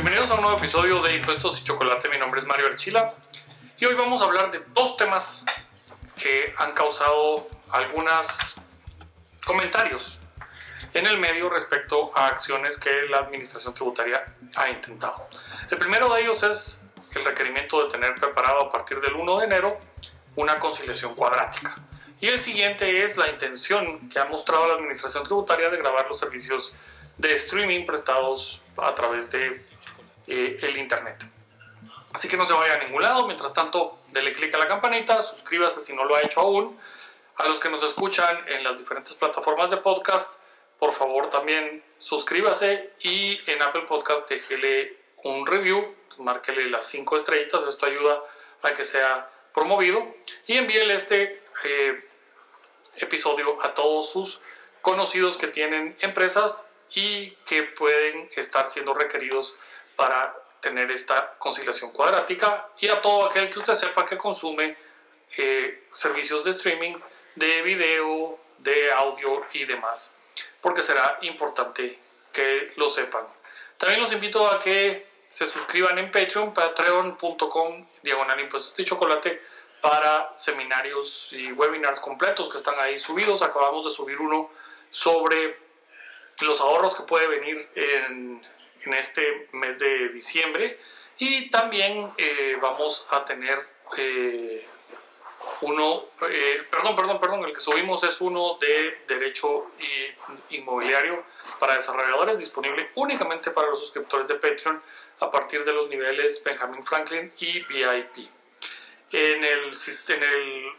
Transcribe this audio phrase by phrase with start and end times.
[0.00, 2.08] Bienvenidos a un nuevo episodio de Impuestos y Chocolate.
[2.08, 3.12] Mi nombre es Mario Archila
[3.78, 5.44] y hoy vamos a hablar de dos temas
[6.14, 8.60] que han causado algunos
[9.44, 10.20] comentarios
[10.94, 15.28] en el medio respecto a acciones que la Administración Tributaria ha intentado.
[15.68, 16.84] El primero de ellos es
[17.16, 19.80] el requerimiento de tener preparado a partir del 1 de enero
[20.36, 21.74] una conciliación cuadrática.
[22.20, 26.20] Y el siguiente es la intención que ha mostrado la Administración Tributaria de grabar los
[26.20, 26.76] servicios
[27.16, 29.60] de streaming prestados a través de
[30.28, 31.24] eh, el Internet.
[32.12, 33.26] Así que no se vaya a ningún lado.
[33.26, 36.76] Mientras tanto, dele clic a la campanita, suscríbase si no lo ha hecho aún.
[37.36, 40.34] A los que nos escuchan en las diferentes plataformas de podcast,
[40.78, 47.66] por favor también suscríbase y en Apple Podcast déjele un review, márquele las 5 estrellitas,
[47.68, 48.22] esto ayuda
[48.62, 50.14] a que sea promovido
[50.46, 52.04] y envíele este eh,
[52.96, 54.40] episodio a todos sus
[54.82, 59.58] conocidos que tienen empresas y que pueden estar siendo requeridos
[59.98, 64.76] para tener esta conciliación cuadrática y a todo aquel que usted sepa que consume
[65.36, 66.94] eh, servicios de streaming,
[67.34, 70.14] de video, de audio y demás,
[70.60, 71.98] porque será importante
[72.32, 73.24] que lo sepan.
[73.76, 79.42] También los invito a que se suscriban en Patreon, patreon.com, diagonal impuestos de chocolate,
[79.80, 83.42] para seminarios y webinars completos que están ahí subidos.
[83.42, 84.50] Acabamos de subir uno
[84.90, 85.58] sobre
[86.40, 88.46] los ahorros que puede venir en,
[88.84, 90.76] en este mes de diciembre
[91.18, 94.66] y también eh, vamos a tener eh,
[95.62, 99.72] uno, eh, perdón, perdón, perdón, el que subimos es uno de derecho
[100.50, 101.24] inmobiliario
[101.58, 104.82] para desarrolladores disponible únicamente para los suscriptores de Patreon
[105.20, 108.28] a partir de los niveles Benjamin Franklin y VIP.
[109.10, 109.72] En el,
[110.08, 110.72] en el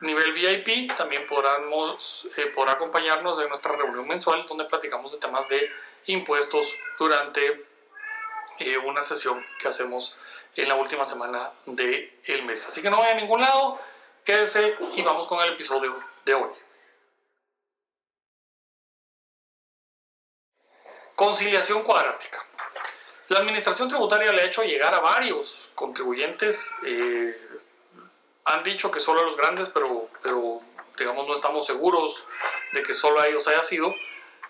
[0.00, 1.62] nivel VIP también podrán,
[2.36, 5.70] eh, podrá acompañarnos en nuestra reunión mensual donde platicamos de temas de
[6.06, 7.66] impuestos durante
[8.58, 10.16] eh, una sesión que hacemos
[10.54, 12.66] en la última semana del mes.
[12.66, 13.78] Así que no vaya a ningún lado,
[14.24, 16.50] quédese y vamos con el episodio de hoy.
[21.14, 22.44] Conciliación cuadrática.
[23.28, 27.36] La administración tributaria le ha hecho llegar a varios contribuyentes, eh,
[28.44, 30.60] han dicho que solo a los grandes, pero, pero
[30.96, 32.24] digamos no estamos seguros
[32.72, 33.94] de que solo a ellos haya sido,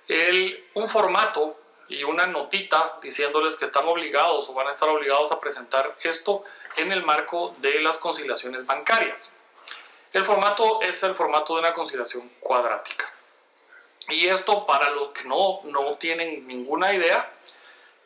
[0.08, 1.56] el, un formato
[1.88, 6.44] y una notita diciéndoles que están obligados o van a estar obligados a presentar esto
[6.76, 9.32] en el marco de las conciliaciones bancarias.
[10.12, 13.12] El formato es el formato de una conciliación cuadrática.
[14.08, 17.32] Y esto para los que no, no tienen ninguna idea,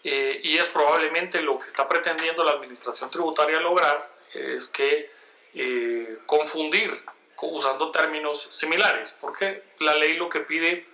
[0.02, 4.00] eh, y es probablemente lo que está pretendiendo la Administración Tributaria lograr,
[4.32, 5.10] es que
[5.54, 7.04] eh, confundir
[7.42, 10.86] usando términos similares, porque la ley lo que pide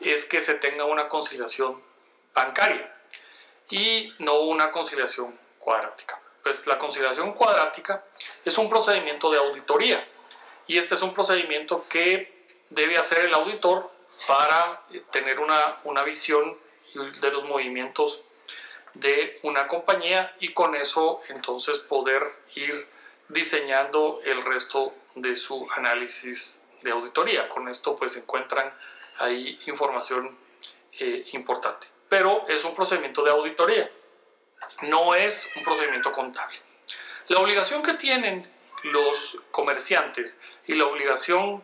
[0.00, 1.82] es que se tenga una conciliación
[2.34, 2.94] bancaria
[3.70, 6.20] y no una conciliación cuadrática.
[6.42, 8.04] Pues la conciliación cuadrática
[8.44, 10.06] es un procedimiento de auditoría
[10.66, 13.90] y este es un procedimiento que debe hacer el auditor
[14.26, 16.58] para eh, tener una, una visión
[16.94, 18.28] de los movimientos
[18.94, 22.22] de una compañía y con eso entonces poder
[22.54, 22.86] ir
[23.28, 27.48] diseñando el resto de su análisis de auditoría.
[27.48, 28.72] Con esto pues encuentran
[29.18, 30.36] ahí información
[31.00, 31.86] eh, importante.
[32.08, 33.90] Pero es un procedimiento de auditoría,
[34.82, 36.58] no es un procedimiento contable.
[37.28, 38.48] La obligación que tienen
[38.84, 41.62] los comerciantes y la obligación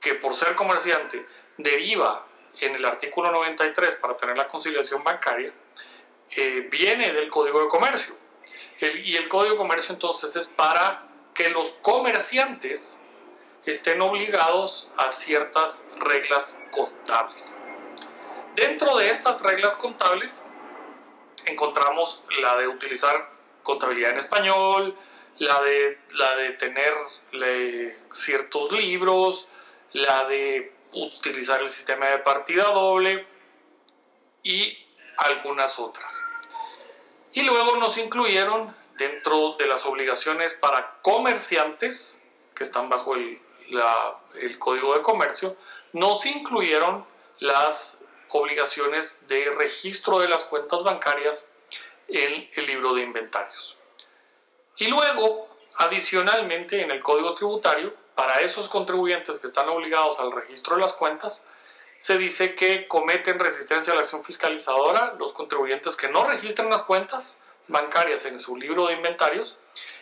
[0.00, 2.26] que por ser comerciante deriva
[2.60, 5.52] en el artículo 93 para tener la conciliación bancaria,
[6.30, 8.16] eh, viene del Código de Comercio.
[8.80, 12.98] y el Código de Comercio entonces es para que los comerciantes
[13.66, 17.54] estén obligados a ciertas reglas contables.
[18.54, 20.40] Dentro de estas reglas contables
[21.46, 23.30] encontramos la de utilizar
[23.62, 24.96] contabilidad en español,
[25.38, 26.94] la de, la de tener
[28.12, 29.48] ciertos libros,
[29.92, 33.26] la de utilizar el sistema de partida doble
[34.42, 34.78] y
[35.18, 36.16] algunas otras.
[37.32, 42.22] Y luego nos incluyeron dentro de las obligaciones para comerciantes
[42.54, 45.56] que están bajo el, el Código de Comercio,
[45.92, 47.06] no se incluyeron
[47.38, 51.48] las obligaciones de registro de las cuentas bancarias
[52.08, 53.76] en el libro de inventarios.
[54.76, 60.76] Y luego, adicionalmente, en el Código Tributario, para esos contribuyentes que están obligados al registro
[60.76, 61.46] de las cuentas,
[61.98, 66.82] se dice que cometen resistencia a la acción fiscalizadora los contribuyentes que no registran las
[66.82, 69.58] cuentas bancarias en su libro de inventarios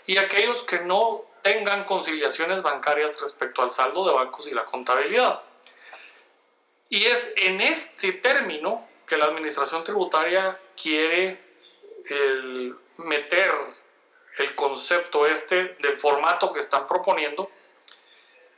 [0.06, 5.42] y aquellos que no tengan conciliaciones bancarias respecto al saldo de bancos y la contabilidad.
[6.88, 11.38] Y es en este término que la Administración Tributaria quiere
[12.06, 13.52] el meter
[14.38, 17.50] el concepto este del formato que están proponiendo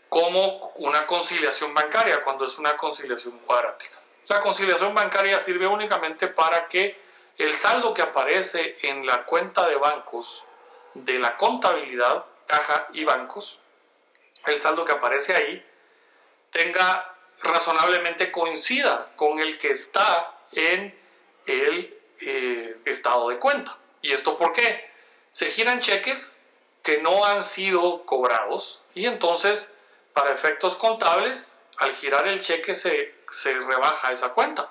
[0.09, 3.97] como una conciliación bancaria cuando es una conciliación cuadrática.
[4.29, 7.01] La conciliación bancaria sirve únicamente para que
[7.37, 10.45] el saldo que aparece en la cuenta de bancos
[10.95, 13.59] de la contabilidad, caja y bancos,
[14.47, 15.67] el saldo que aparece ahí,
[16.51, 20.99] tenga razonablemente coincida con el que está en
[21.47, 23.77] el eh, estado de cuenta.
[24.03, 24.91] ¿Y esto por qué?
[25.31, 26.43] Se giran cheques
[26.83, 29.77] que no han sido cobrados y entonces
[30.15, 34.71] para efectos contables al girar el cheque se, se rebaja esa cuenta.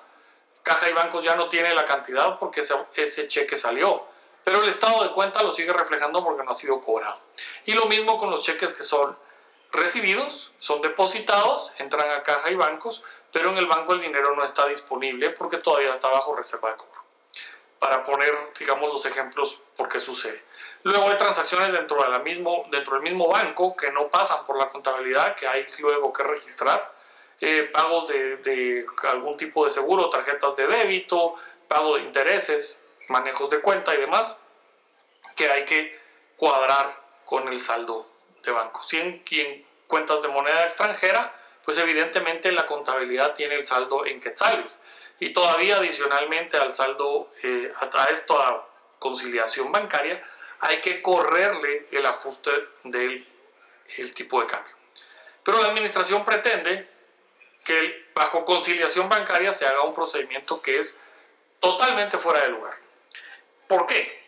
[0.64, 4.08] Caja y bancos ya no tiene la cantidad porque ese, ese cheque salió,
[4.46, 7.18] pero el estado de cuenta lo sigue reflejando porque no ha sido cobrado.
[7.66, 9.18] Y lo mismo con los cheques que son
[9.72, 13.04] recibidos, son depositados, entran a caja y bancos,
[13.34, 16.78] pero en el banco el dinero no está disponible porque todavía está bajo reserva de
[16.78, 17.04] cobro.
[17.80, 20.44] Para poner, digamos, los ejemplos por qué sucede.
[20.84, 24.60] Luego hay transacciones dentro, de la mismo, dentro del mismo banco que no pasan por
[24.60, 26.94] la contabilidad, que hay luego que registrar.
[27.42, 31.34] Eh, pagos de, de algún tipo de seguro, tarjetas de débito,
[31.68, 32.80] pago de intereses,
[33.10, 34.46] manejos de cuenta y demás,
[35.36, 36.00] que hay que
[36.38, 38.08] cuadrar con el saldo
[38.44, 38.84] de banco.
[38.84, 44.22] Si en, en cuentas de moneda extranjera, pues evidentemente la contabilidad tiene el saldo en
[44.22, 44.80] quetzales.
[45.20, 48.68] Y todavía adicionalmente al saldo, eh, a esto, a
[49.00, 50.24] conciliación bancaria,
[50.60, 52.52] hay que correrle el ajuste
[52.84, 53.26] del
[53.98, 54.74] el tipo de cambio.
[55.44, 56.90] Pero la administración pretende
[57.64, 61.00] que bajo conciliación bancaria se haga un procedimiento que es
[61.60, 62.85] totalmente fuera de lugar.
[63.68, 64.26] ¿Por qué?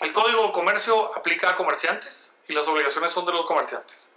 [0.00, 4.12] El Código de Comercio aplica a comerciantes y las obligaciones son de los comerciantes.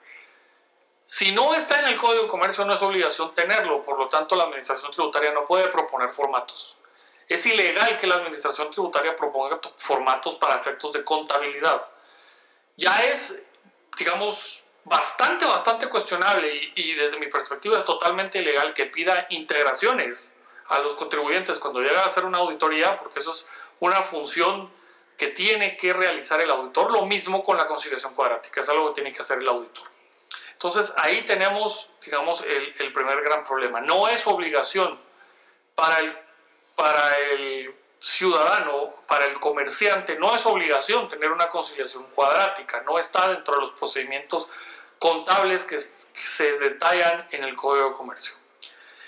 [1.06, 4.36] Si no está en el Código de Comercio no es obligación tenerlo, por lo tanto
[4.36, 6.78] la Administración Tributaria no puede proponer formatos.
[7.28, 11.88] Es ilegal que la Administración Tributaria proponga formatos para efectos de contabilidad.
[12.78, 13.42] Ya es,
[13.98, 20.36] digamos, bastante, bastante cuestionable y, y desde mi perspectiva es totalmente ilegal que pida integraciones
[20.68, 23.46] a los contribuyentes cuando llega a hacer una auditoría, porque eso es
[23.82, 24.72] una función
[25.18, 29.02] que tiene que realizar el auditor, lo mismo con la conciliación cuadrática, es algo que
[29.02, 29.88] tiene que hacer el auditor.
[30.54, 33.82] Entonces ahí tenemos, digamos, el, primer gran problema.
[33.82, 35.00] No es obligación
[35.76, 36.18] para el,
[36.76, 43.30] para el ciudadano, para el comerciante, no es obligación tener una conciliación cuadrática, no está
[43.30, 44.50] dentro de los procedimientos
[45.00, 48.41] contables que se detallan en el Código de Comercio.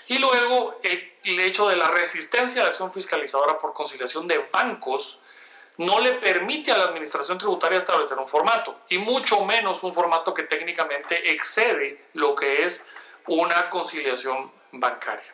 [0.06, 5.20] Y luego el, hecho de la resistencia a la acción fiscalizadora por conciliación de bancos
[5.78, 10.32] no le permite a la administración tributaria establecer un formato, y mucho menos un formato
[10.32, 12.84] que técnicamente excede lo que es
[13.26, 15.32] una conciliación bancaria.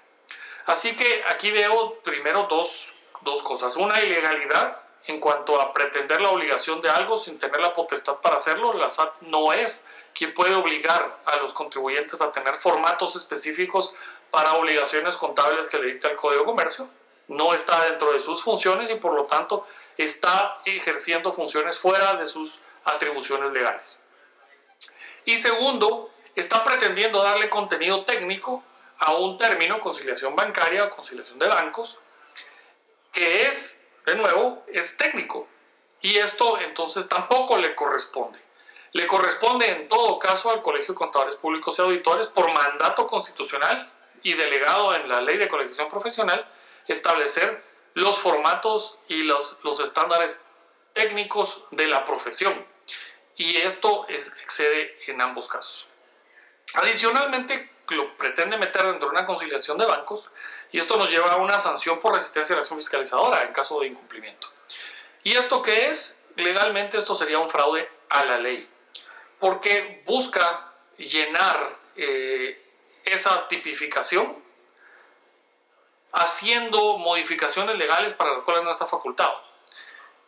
[0.66, 3.76] Así que aquí veo primero dos, dos cosas.
[3.76, 8.36] Una ilegalidad en cuanto a pretender la obligación de algo sin tener la potestad para
[8.36, 8.72] hacerlo.
[8.74, 9.84] La SAT no es
[10.14, 13.94] quien puede obligar a los contribuyentes a tener formatos específicos
[14.30, 16.88] para obligaciones contables que le dicta el Código de Comercio.
[17.28, 19.66] No está dentro de sus funciones y por lo tanto
[19.96, 24.00] está ejerciendo funciones fuera de sus atribuciones legales.
[25.24, 28.64] Y segundo, está pretendiendo darle contenido técnico
[28.98, 31.98] a un término, conciliación bancaria o conciliación de bancos,
[33.12, 35.46] que es, de nuevo, es técnico.
[36.00, 38.38] Y esto entonces tampoco le corresponde.
[38.92, 43.90] Le corresponde en todo caso al Colegio de Contadores Públicos y Auditores por mandato constitucional
[44.22, 46.46] y delegado en la ley de colegiación profesional
[46.86, 47.62] establecer
[47.94, 50.44] los formatos y los, los estándares
[50.92, 52.66] técnicos de la profesión.
[53.36, 55.86] Y esto excede en ambos casos.
[56.74, 60.28] Adicionalmente, lo pretende meter dentro de una conciliación de bancos
[60.70, 63.80] y esto nos lleva a una sanción por resistencia a la acción fiscalizadora en caso
[63.80, 64.48] de incumplimiento.
[65.24, 66.22] ¿Y esto qué es?
[66.36, 68.66] Legalmente esto sería un fraude a la ley,
[69.38, 72.69] porque busca llenar eh,
[73.04, 74.36] esa tipificación
[76.12, 79.42] haciendo modificaciones legales para las cuales no está facultado.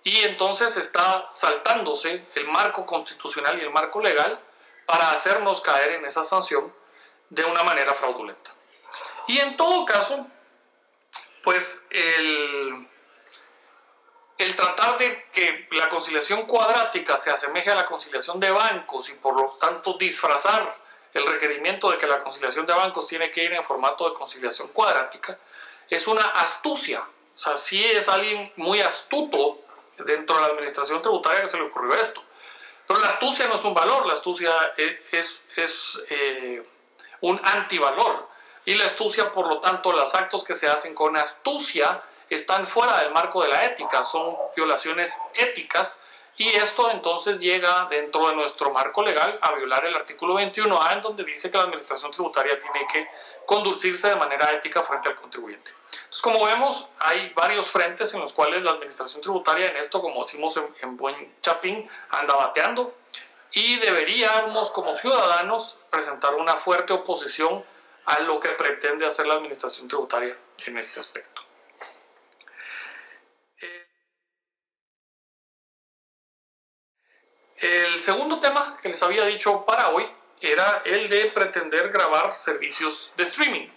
[0.04, 4.40] Y entonces está saltándose el marco constitucional y el marco legal
[4.86, 6.72] para hacernos caer en esa sanción
[7.30, 8.52] de una manera fraudulenta.
[9.28, 10.26] Y en todo caso,
[11.42, 12.88] pues el,
[14.38, 19.14] el tratar de que la conciliación cuadrática se asemeje a la conciliación de bancos y
[19.14, 20.81] por lo tanto disfrazar
[21.14, 24.69] el requerimiento de que la conciliación de bancos tiene que ir en formato de conciliación
[24.69, 25.38] cuadrática,
[25.90, 27.00] es una astucia.
[27.37, 29.57] O sea, sí es alguien muy astuto
[29.99, 32.23] dentro de la administración tributaria que se le ocurrió esto.
[32.87, 36.62] Pero la astucia no es un valor, la astucia es, es, eh,
[37.21, 38.28] un antivalor.
[38.64, 42.99] Y la astucia, por lo tanto, los actos que se hacen con astucia están fuera
[42.99, 46.01] del marco de la ética, son violaciones éticas
[46.36, 51.02] y esto entonces llega dentro de nuestro marco legal a violar el artículo 21A en
[51.02, 53.06] donde dice que la administración tributaria tiene que
[53.44, 55.70] conducirse de manera ética frente al contribuyente.
[55.92, 60.24] Entonces, como vemos, hay varios frentes en los cuales la administración tributaria en esto, como
[60.24, 62.94] decimos en, buen chapín, anda bateando
[63.52, 67.62] y deberíamos como ciudadanos presentar una fuerte oposición
[68.06, 71.42] a lo que pretende hacer la administración tributaria en este aspecto.
[77.62, 80.04] El segundo tema que les había dicho para hoy
[80.40, 83.69] era el de pretender grabar servicios de streaming.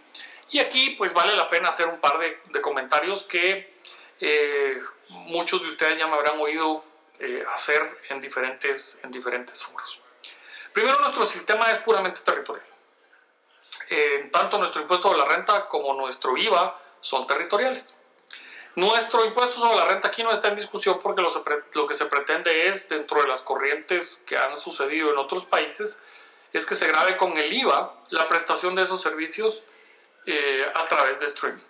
[0.50, 3.72] Y aquí pues vale la pena hacer un par de, comentarios que
[4.20, 6.84] eh, muchos de ustedes ya me habrán oído
[7.20, 10.02] eh, hacer en diferentes, en diferentes foros.
[10.74, 12.66] Primero, nuestro sistema es puramente territorial.
[13.88, 17.95] Eh, tanto nuestro impuesto de la renta como nuestro IVA son territoriales.
[18.76, 22.68] Nuestro impuesto sobre la renta aquí no está en discusión porque lo, que se pretende
[22.68, 26.02] es, dentro de las corrientes que han sucedido en otros países,
[26.52, 29.66] es que se grabe con el IVA la prestación de esos servicios
[30.26, 31.64] eh, a través de streaming.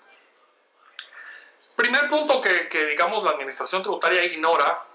[1.75, 4.85] Primer punto que, digamos la administración tributaria ignora,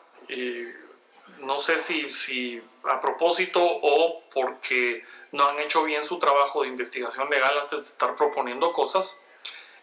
[1.40, 6.69] no sé si, si a propósito o porque no han hecho bien su trabajo de
[6.69, 9.21] investigación legal antes de estar proponiendo cosas,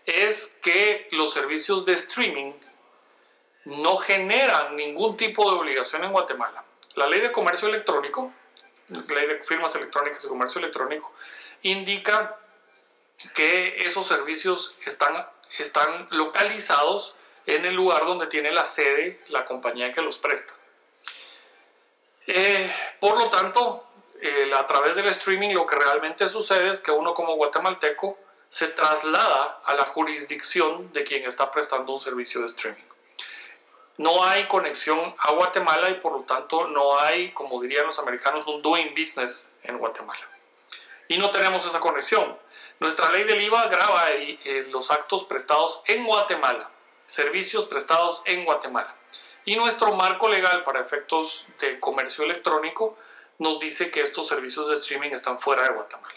[0.08, 2.54] es que los servicios de streaming
[3.66, 6.64] no generan ningún tipo de obligación en Guatemala.
[6.96, 8.34] La ley de comercio electrónico,
[8.88, 11.12] la ley de firmas electrónicas y comercio electrónico,
[11.64, 12.40] indica
[13.36, 15.28] que esos servicios están,
[15.60, 20.54] están localizados en el lugar donde tiene la sede la compañía que los presta.
[22.28, 22.72] Eh,
[23.02, 23.84] por lo tanto,
[24.58, 28.18] a través del streaming lo que realmente sucede es que uno como guatemalteco
[28.50, 32.82] se traslada a la jurisdicción de quien está prestando un servicio de streaming.
[33.98, 38.46] No hay conexión a Guatemala y por lo tanto no hay, como dirían los americanos,
[38.48, 40.30] un doing business en Guatemala.
[41.08, 42.38] Y no tenemos esa conexión.
[42.80, 44.06] Nuestra ley del IVA graba
[44.70, 46.70] los actos prestados en Guatemala,
[47.08, 48.94] servicios prestados en Guatemala.
[49.46, 52.98] Y nuestro marco legal para efectos de comercio electrónico
[53.40, 56.14] nos dice que estos servicios de streaming están fuera de Guatemala.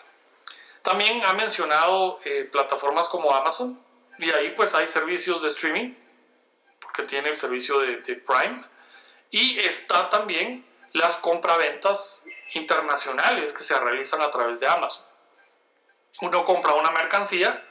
[0.82, 3.80] También ha mencionado eh, plataformas como Amazon
[4.18, 5.94] y ahí pues hay servicios de streaming
[6.80, 8.64] porque tiene el servicio de, Prime
[9.30, 12.22] y está también las compraventas
[12.54, 15.04] internacionales que se realizan a través de Amazon.
[16.22, 17.62] Uno compra una mercancía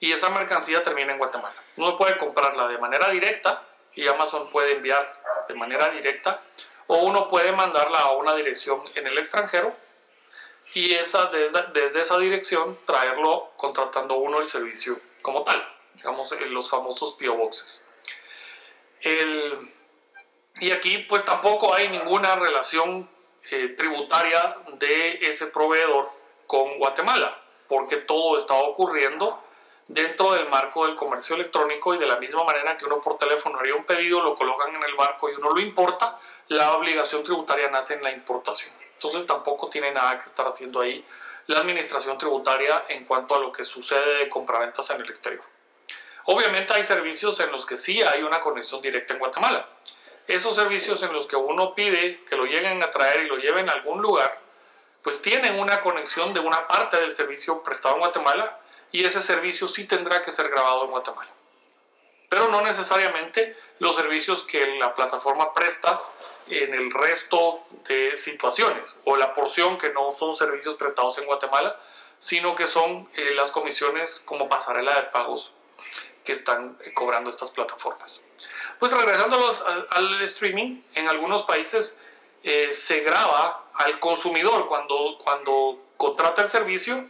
[0.00, 1.54] y esa mercancía termina en Guatemala.
[1.76, 3.62] Uno puede comprarla de manera directa
[3.94, 6.40] y Amazon puede enviar de manera directa
[6.86, 9.76] o uno puede mandarla a una dirección en el extranjero
[10.72, 15.62] y esa, desde, esa dirección traerlo contratando uno el servicio como tal,
[15.94, 17.86] digamos los famosos PO Boxes.
[20.60, 23.08] y aquí pues tampoco hay ninguna relación
[23.50, 26.10] eh, tributaria de ese proveedor
[26.46, 29.42] con Guatemala, porque todo está ocurriendo
[29.86, 33.58] dentro del marco del comercio electrónico y de la misma manera que uno por teléfono
[33.58, 36.18] haría un pedido, lo colocan en el barco y uno lo importa,
[36.48, 38.83] la obligación tributaria nace en la importación.
[39.04, 41.04] Entonces tampoco tiene nada que estar haciendo ahí
[41.46, 45.44] la administración tributaria en cuanto a lo que sucede de compraventas en el exterior.
[46.24, 49.68] Obviamente hay servicios en los que sí hay una conexión directa en Guatemala.
[50.26, 53.68] Esos servicios en los que uno pide que lo lleguen a traer y lo lleven
[53.68, 54.40] a algún lugar,
[55.02, 58.58] pues tienen una conexión de una parte del servicio prestado en Guatemala
[58.90, 61.30] y ese servicio sí tendrá que ser grabado en Guatemala.
[62.30, 66.00] Pero no necesariamente los servicios que la plataforma presta
[66.48, 71.78] en el resto de situaciones, o la porción que no son servicios prestados en Guatemala,
[72.20, 75.52] sino que son eh, las comisiones como pasarela de pagos
[76.24, 78.22] que están eh, cobrando estas plataformas.
[78.78, 79.38] Pues regresando
[79.90, 82.02] al, streaming, en algunos países
[82.42, 87.04] eh, se graba al consumidor cuando, cuando contrata el servicio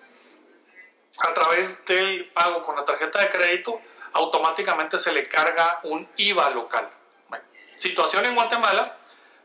[1.19, 3.81] a través del pago con la tarjeta de crédito,
[4.13, 6.91] automáticamente se le carga un IVA local.
[7.77, 8.99] situación en Guatemala,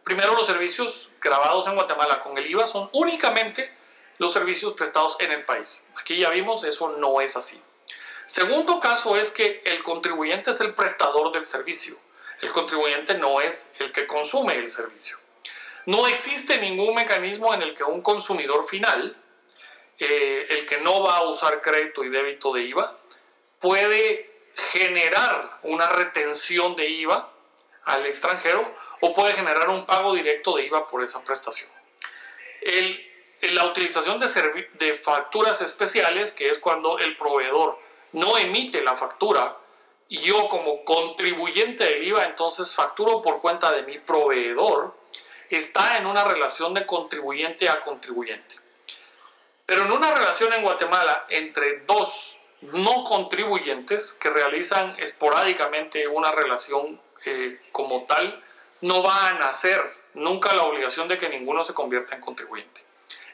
[0.10, 3.72] Primero, los servicios grabados en Guatemala con el IVA son únicamente
[4.18, 5.86] los servicios prestados en el país.
[6.02, 7.62] Aquí ya vimos, eso no es así.
[8.26, 11.96] Segundo caso es que el contribuyente es el prestador del servicio.
[12.42, 15.20] El contribuyente no es el que consume el servicio.
[15.86, 19.16] No existe ningún mecanismo en el que un consumidor final,
[20.00, 22.98] eh, el que no va a usar crédito y débito de IVA,
[23.60, 24.40] puede
[24.72, 27.32] generar una retención de IVA
[27.90, 31.70] al extranjero o puede generar un pago directo de IVA por esa prestación.
[32.62, 33.06] El,
[33.54, 34.28] la utilización de,
[34.74, 37.80] de facturas especiales, que es cuando el proveedor
[38.14, 39.58] no emite la factura
[40.08, 44.98] y yo como contribuyente del IVA entonces facturo por cuenta de mi proveedor,
[45.50, 48.56] está en una relación de contribuyente a contribuyente.
[49.66, 57.00] Pero en una relación en Guatemala entre dos no contribuyentes que realizan esporádicamente una relación
[57.26, 58.44] eh, como tal,
[58.82, 59.82] no va a nacer
[60.14, 62.82] nunca la obligación de que ninguno se convierta en contribuyente.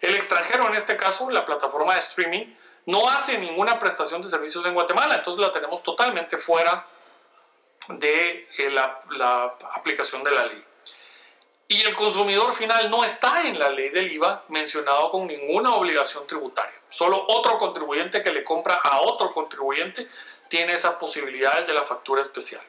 [0.02, 2.46] El extranjero, en este caso, la plataforma de streaming,
[2.86, 6.86] no hace ninguna prestación de servicios en Guatemala, entonces la tenemos totalmente fuera
[7.88, 10.64] de eh, la, aplicación de la ley.
[11.68, 16.28] Y el consumidor final no está en la ley del IVA mencionado con ninguna obligación
[16.28, 16.80] tributaria.
[16.92, 20.08] Solo otro contribuyente que le compra a otro contribuyente
[20.48, 22.62] tiene esas posibilidades de la factura especial.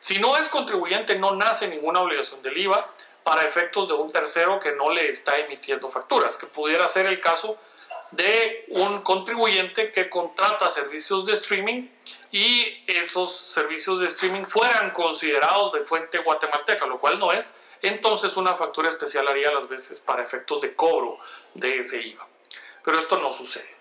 [0.00, 4.60] Si no es contribuyente, no nace ninguna obligación del IVA para efectos de un tercero
[4.60, 7.58] que no le está emitiendo facturas, que pudiera ser el caso
[8.10, 11.88] de un contribuyente que contrata servicios de streaming
[12.30, 18.36] y esos servicios de streaming fueran considerados de fuente guatemalteca, lo cual no es, entonces
[18.36, 21.18] una factura especial haría las veces para efectos de cobro
[21.54, 22.26] de ese IVA.
[22.84, 23.74] Pero esto no sucede.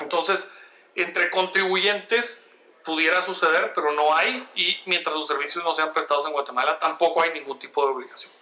[0.00, 0.52] Entonces,
[0.94, 2.50] entre contribuyentes
[2.84, 7.22] pudiera suceder, pero no hay, y mientras los servicios no sean prestados en Guatemala, tampoco
[7.22, 8.32] hay ningún tipo de obligación.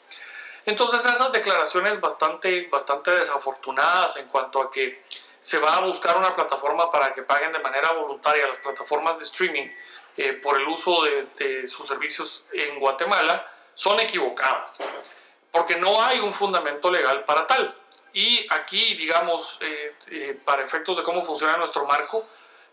[0.67, 5.03] Entonces esas declaraciones bastante, bastante desafortunadas en cuanto a que
[5.41, 9.25] se va a buscar una plataforma para que paguen de manera voluntaria las plataformas de
[9.25, 9.69] streaming
[10.17, 11.03] eh, por el uso
[11.37, 14.77] de, sus servicios en Guatemala son equivocadas,
[15.51, 17.75] porque no hay un fundamento legal para tal.
[18.13, 22.27] Y aquí, digamos, eh, eh, para efectos de cómo funciona nuestro marco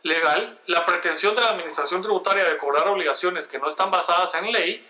[0.07, 4.51] legal, la pretensión de la Administración Tributaria de cobrar obligaciones que no están basadas en
[4.51, 4.85] ley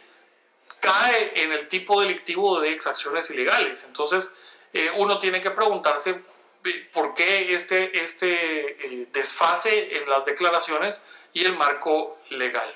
[0.80, 3.84] cae en el tipo delictivo de exacciones ilegales.
[3.86, 4.36] Entonces,
[4.74, 6.22] eh, uno tiene que preguntarse
[6.64, 12.72] eh, por qué este, este eh, desfase en las declaraciones y el marco legal.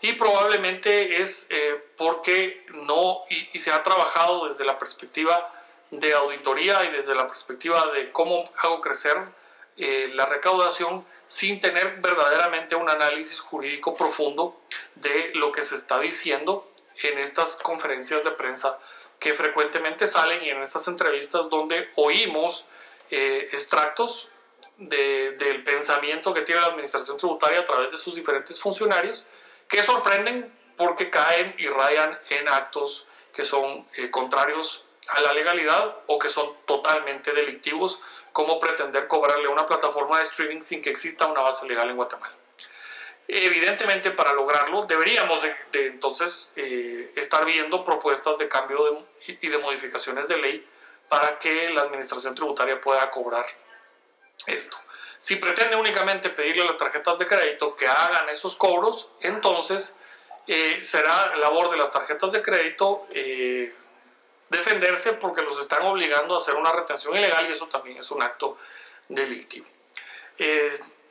[0.00, 1.48] Y probablemente es
[1.96, 5.50] porque no, y, se ha trabajado desde la perspectiva
[5.90, 9.16] de auditoría y desde la perspectiva de cómo hago crecer
[9.76, 14.60] la recaudación sin tener verdaderamente un análisis jurídico profundo
[14.94, 16.70] de lo que se está diciendo
[17.02, 18.78] en estas conferencias de prensa
[19.18, 22.66] que frecuentemente salen y en estas entrevistas donde oímos
[23.10, 24.28] eh, extractos
[24.78, 29.24] del pensamiento que tiene la administración tributaria a través de sus diferentes funcionarios
[29.68, 35.96] que sorprenden porque caen y rayan en actos que son eh, contrarios a la legalidad
[36.06, 38.00] o que son totalmente delictivos,
[38.32, 42.34] como pretender cobrarle una plataforma de streaming sin que exista una base legal en Guatemala.
[43.28, 50.28] Evidentemente, para lograrlo, deberíamos de, entonces eh, estar viendo propuestas de cambio y de modificaciones
[50.28, 50.68] de ley
[51.08, 53.46] para que la administración tributaria pueda cobrar
[54.46, 54.76] esto.
[55.18, 59.96] Si pretende únicamente pedirle a las tarjetas de crédito que hagan esos cobros, entonces
[60.46, 63.74] eh, será labor de las tarjetas de crédito eh,
[64.48, 68.22] defenderse porque los están obligando a hacer una retención ilegal y eso también es un
[68.22, 68.58] acto
[69.08, 69.66] delictivo.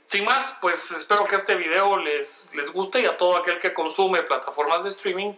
[0.07, 3.73] Sin más, pues espero que este video les, les guste y a todo aquel que
[3.73, 5.33] consume plataformas de streaming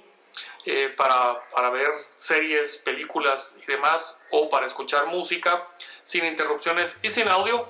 [0.65, 5.67] eh, para, para, ver series, películas y demás, o para escuchar música
[6.05, 7.67] sin interrupciones y sin audio.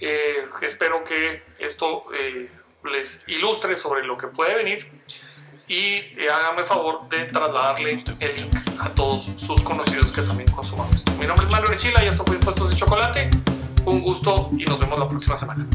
[0.00, 2.50] Eh, espero que esto eh,
[2.84, 4.90] les ilustre sobre lo que puede venir
[5.66, 11.12] y háganme favor de trasladarle el link a todos sus conocidos que también consuman esto.
[11.18, 13.30] Mi nombre es Mario Rechila y esto fue Impuestos de Chocolate.
[13.84, 15.66] Un gusto y nos vemos la próxima semana.